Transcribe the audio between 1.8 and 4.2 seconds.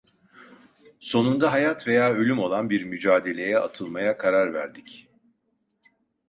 veya ölüm olan bir mücadeleye atılmaya